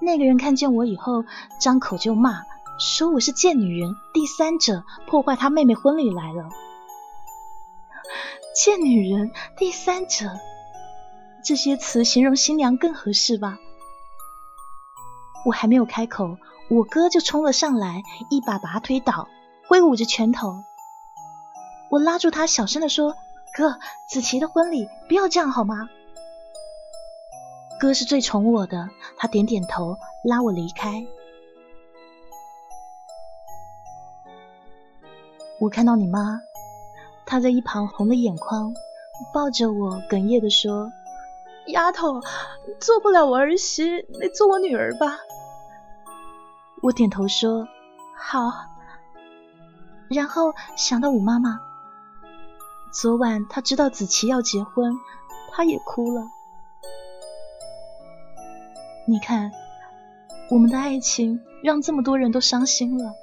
[0.00, 1.24] 那个人看见我以后，
[1.60, 2.42] 张口就骂。
[2.78, 6.48] 说我是贱女人，第三者破坏他妹妹婚礼来了。
[8.54, 10.30] 贱女人，第三者，
[11.44, 13.58] 这些词形容新娘更合适吧？
[15.46, 19.28] 我还没有开口，我哥就冲了上来，一把把他推倒，
[19.68, 20.64] 挥舞着拳头。
[21.90, 23.14] 我拉住他，小声的说
[23.56, 23.78] ：“哥，
[24.10, 25.88] 子琪的婚礼不要这样好吗？”
[27.78, 31.06] 哥是最宠我的，他点点头，拉我离开。
[35.62, 36.42] 我看到你妈，
[37.24, 38.74] 她在一旁红了眼眶，
[39.32, 40.90] 抱着我哽咽的说
[41.70, 42.20] ：“丫头，
[42.80, 45.20] 做不了我儿媳，你做我女儿吧。”
[46.82, 47.68] 我点头说
[48.18, 48.50] ：“好。”
[50.10, 51.60] 然后想到我妈妈，
[52.92, 54.98] 昨晚她知道子琪要结婚，
[55.52, 56.24] 她也哭了。
[59.06, 59.52] 你看，
[60.50, 63.14] 我们的爱情让这么多人都伤心了。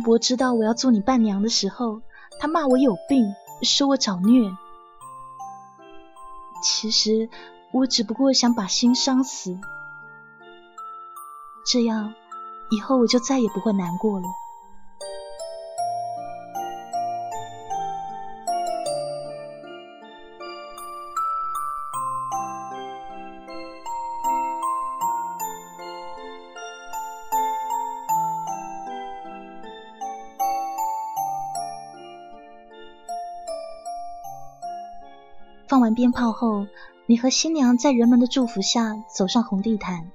[0.00, 2.02] 伯知道我要做你伴娘的时候，
[2.40, 4.50] 他骂我有病，说我找虐。
[6.62, 7.28] 其实
[7.72, 9.58] 我只不过想把心伤死，
[11.66, 12.14] 这样
[12.70, 14.26] 以后我就再也不会难过了。
[35.98, 36.68] 鞭炮后，
[37.06, 40.12] 你和新娘在人们的祝福下走上红地毯。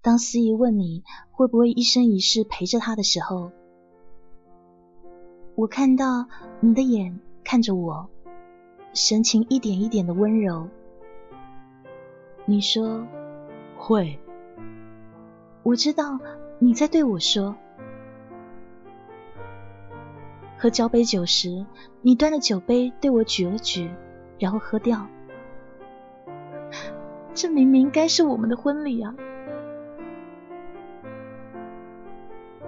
[0.00, 3.50] 当司仪问你会不会一生一世陪着他的时候，
[5.56, 6.28] 我看到
[6.60, 8.08] 你的眼看着我，
[8.94, 10.68] 神情一点一点的温柔。
[12.44, 13.04] 你说
[13.76, 14.20] 会，
[15.64, 16.20] 我知道
[16.60, 17.56] 你在对我说。
[20.60, 21.64] 喝交杯酒时，
[22.02, 23.90] 你端着酒杯对我举了举，
[24.38, 25.06] 然后喝掉。
[27.32, 29.14] 这明明该是我们的婚礼啊！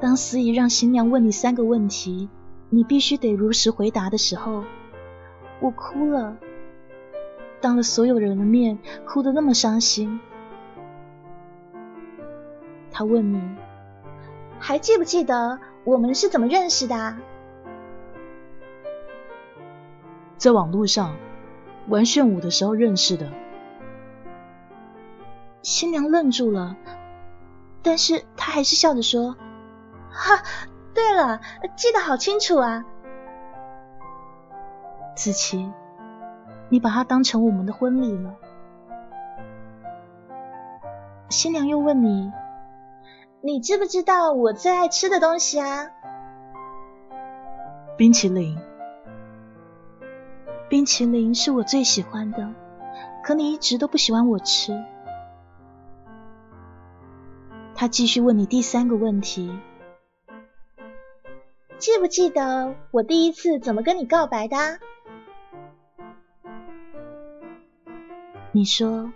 [0.01, 2.31] 当司仪让新娘问你三个问题，
[2.71, 4.65] 你必须得如实回答的时候，
[5.61, 6.39] 我哭了，
[7.61, 10.19] 当了所有人的面，哭得那么伤心。
[12.91, 13.43] 他问你，
[14.59, 17.17] 还记不记得我们是怎么认识的？
[20.43, 21.15] 在网络上
[21.87, 23.31] 玩炫舞的时候认识的。
[25.63, 26.77] 新娘愣住了，
[27.81, 29.37] 但是她还是笑着说
[30.11, 30.43] ：“哈，
[30.95, 31.41] 对了，
[31.77, 32.85] 记得好清楚啊。”
[35.15, 35.71] 子琪，
[36.71, 38.35] 你把它当成我们的婚礼了。
[41.29, 42.33] 新娘又问你
[43.43, 45.93] ：“你知不知道我最爱吃的东西啊？”
[47.97, 48.59] 冰淇淋。
[50.73, 52.55] 冰淇淋是我最喜欢的，
[53.23, 54.83] 可你一直都不喜欢我吃。
[57.75, 59.55] 他继续问你第三个问题：
[61.77, 64.57] 记不记得我第一次怎么跟你告白的？
[68.53, 69.13] 你说，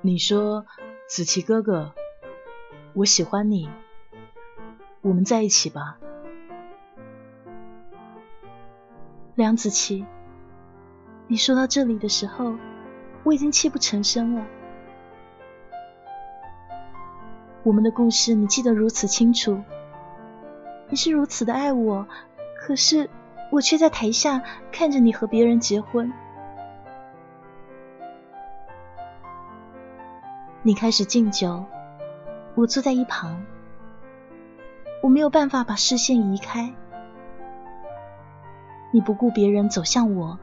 [0.00, 0.64] 你说，
[1.08, 1.92] 子琪哥哥，
[2.94, 3.68] 我喜欢你，
[5.00, 5.98] 我们在一起吧。
[9.36, 10.06] 梁子琪，
[11.26, 12.54] 你说到这里的时候，
[13.22, 14.46] 我已经泣不成声了。
[17.62, 19.62] 我们的故事你记得如此清楚，
[20.88, 22.08] 你是如此的爱我，
[22.58, 23.10] 可是
[23.52, 26.10] 我却在台下看着你和别人结婚。
[30.62, 31.66] 你开始敬酒，
[32.54, 33.44] 我坐在一旁，
[35.02, 36.72] 我没有办法把视线移开。
[38.96, 40.38] 你不顾别人走向我，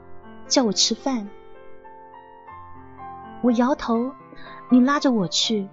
[0.47, 1.27] 叫我吃饭。
[3.41, 4.13] 我摇头，
[4.69, 5.67] 你拉着我去。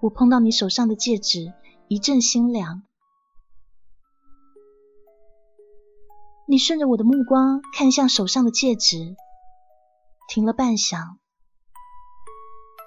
[0.00, 1.52] 我碰到你手上的戒指，
[1.86, 2.82] 一阵心凉。
[6.48, 9.14] 你顺着我的目光看向手上的戒指，
[10.26, 11.18] 停了半晌，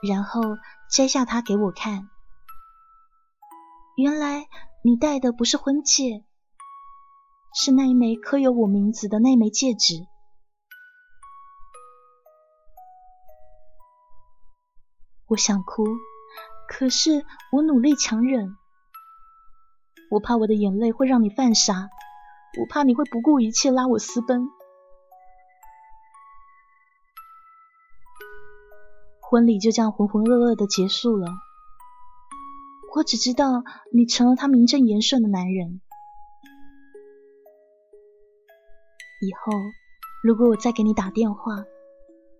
[0.06, 0.42] 然后
[0.94, 2.10] 摘下它给我看。
[3.96, 4.50] 原来
[4.84, 6.26] 你戴的不是婚戒。
[7.54, 10.08] 是那一枚刻有我名字的那枚戒指。
[15.28, 15.86] 我想哭，
[16.68, 18.56] 可是我努力强忍。
[20.10, 21.90] 我怕我的眼泪会让你犯傻，
[22.60, 24.50] 我怕你会不顾一切拉我私奔。
[29.22, 31.28] 婚礼就这样浑浑噩噩的结束了。
[32.94, 35.80] 我只知道你成了他名正言顺的男人。
[39.22, 39.54] 以后，
[40.24, 41.64] 如果我再给你打电话、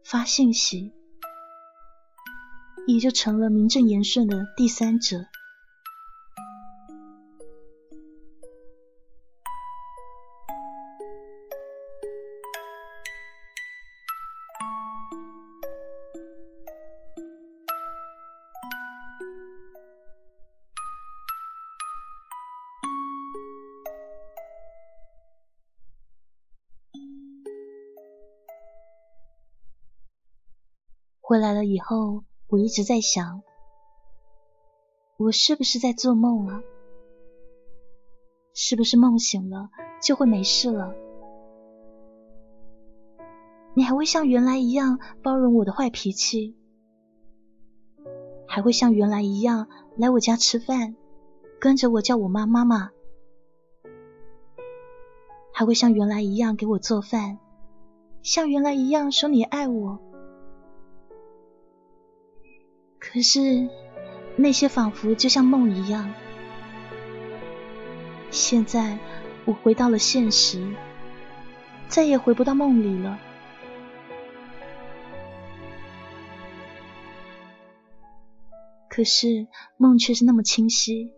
[0.04, 0.92] 发信息，
[2.88, 5.18] 你就成了名正言顺的第三者。
[31.32, 33.42] 回来了以后，我一直在想，
[35.16, 36.62] 我是不是在做梦啊？
[38.54, 39.70] 是不是梦醒了
[40.02, 40.94] 就会没事了？
[43.74, 46.58] 你还会像原来一样包容我的坏脾气，
[48.46, 50.98] 还会像原来一样来我家吃饭，
[51.62, 52.92] 跟着我叫我妈妈妈，
[55.54, 57.40] 还会像原来一样给我做饭，
[58.22, 60.11] 像原来一样说你爱我。
[63.02, 63.68] 可是
[64.38, 66.14] 那些仿佛就像梦一样。
[68.30, 68.98] 现在
[69.44, 70.74] 我回到了现实，
[71.90, 73.20] 再也回不到梦里了。
[78.88, 79.48] 可是
[79.78, 81.12] 梦却是那么清晰，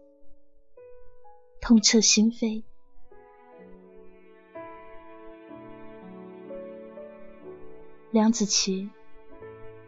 [1.61, 2.63] 痛彻心扉。
[8.09, 8.89] 梁子琪，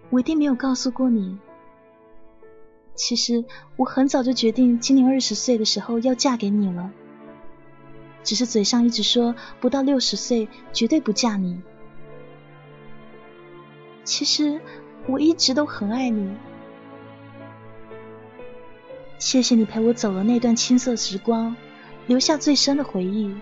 [0.10, 1.40] 我一定没有告诉过你。
[2.96, 3.44] 其实
[3.76, 6.92] 我很早就决定，今年二十岁的时候要嫁给你了。
[8.24, 11.62] 只是嘴上一直说不到六十岁绝对不嫁你。
[14.04, 14.60] 其实
[15.08, 16.36] 我一直都很爱你，
[19.20, 21.56] 谢谢你陪我走了那段青涩时光，
[22.08, 23.36] 留下最深的回忆。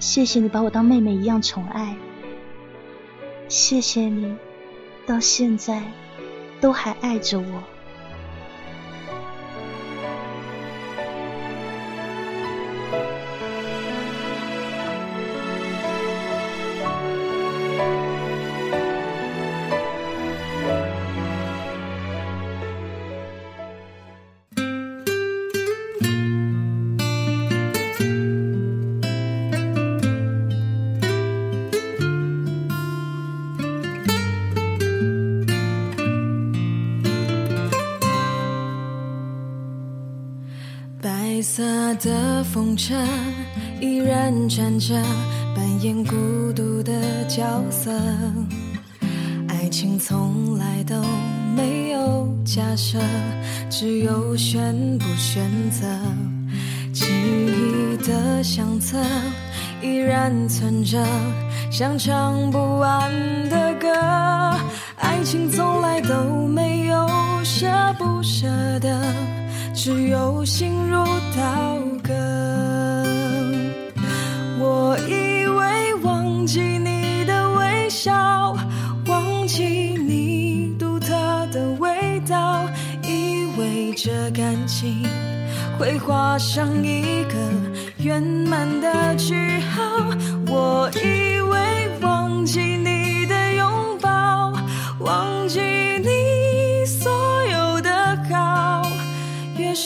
[0.00, 1.96] 谢谢你把我当妹妹一样宠爱。
[3.48, 4.36] 谢谢你，
[5.06, 5.82] 到现在
[6.60, 7.62] 都还爱着我。
[42.58, 42.92] 风车
[43.80, 44.92] 依然转着，
[45.54, 46.16] 扮演孤
[46.56, 46.92] 独的
[47.28, 47.40] 角
[47.70, 47.92] 色。
[49.46, 50.96] 爱情从来都
[51.54, 52.98] 没有假设，
[53.70, 55.86] 只有选不选择。
[56.92, 58.98] 记忆的相册
[59.80, 60.98] 依然存着，
[61.70, 63.08] 像唱不完
[63.48, 63.86] 的歌。
[64.96, 66.67] 爱情从来都没
[67.58, 67.66] 舍
[67.98, 68.46] 不舍
[68.78, 68.88] 得。
[69.74, 71.04] 只有心如
[71.36, 71.42] 刀
[72.04, 72.14] 割。
[74.60, 78.56] 我以为忘记你的微笑，
[79.06, 81.08] 忘记你独特
[81.52, 82.64] 的味道，
[83.02, 85.04] 以为这感情
[85.78, 87.34] 会画上一个
[87.98, 89.34] 圆满的句
[89.74, 89.82] 号。
[90.46, 91.58] 我以为
[92.02, 92.87] 忘记你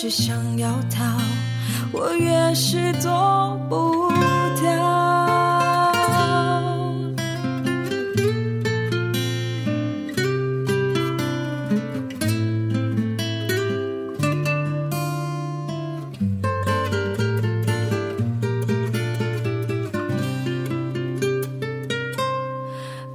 [0.02, 1.04] 是想要逃，
[1.92, 4.10] 我越是躲不
[4.60, 4.72] 掉。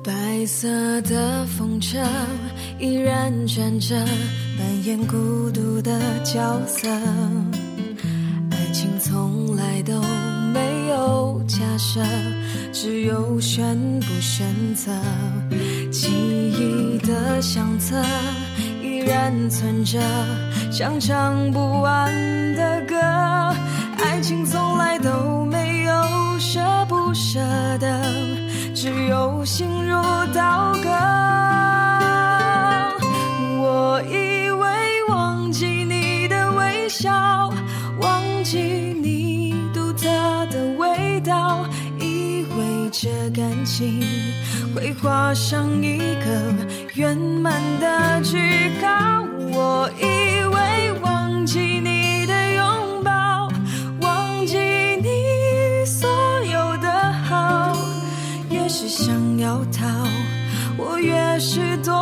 [0.01, 1.97] 白色的风车
[2.79, 3.93] 依然转着，
[4.87, 6.87] 演孤独的角色。
[8.49, 10.01] 爱情从来都
[10.53, 11.99] 没有假设，
[12.71, 14.93] 只有选不选择。
[15.91, 18.01] 记忆的相册
[18.81, 19.99] 依然存着，
[20.71, 22.09] 像唱不完
[22.55, 22.95] 的歌。
[22.95, 25.93] 爱情从来都没有
[26.39, 27.41] 舍不舍
[27.77, 28.01] 得，
[28.73, 30.01] 只有心如
[30.33, 31.46] 刀割。
[42.99, 44.01] 这感情
[44.75, 46.51] 会画上一个
[46.95, 49.23] 圆满的句号。
[49.53, 50.03] 我以
[50.51, 53.51] 为忘记你的拥抱，
[54.01, 56.09] 忘记你所
[56.45, 57.77] 有的好，
[58.49, 59.85] 越是想要逃，
[60.75, 61.93] 我越是躲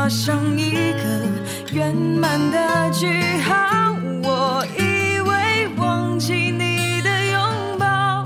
[0.00, 1.04] 画上一个
[1.74, 3.06] 圆满的句
[3.42, 3.94] 号。
[4.22, 8.24] 我以为忘记你的拥抱，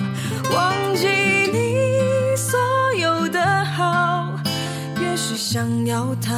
[0.55, 1.09] 忘记
[1.53, 2.61] 你所
[2.97, 4.39] 有的好，
[5.01, 6.33] 越是想要逃，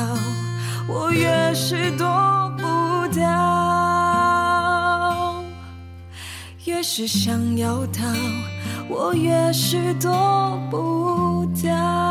[0.88, 3.22] 我越是躲不掉。
[6.64, 8.06] 越是想要逃，
[8.88, 12.05] 我越是躲不掉。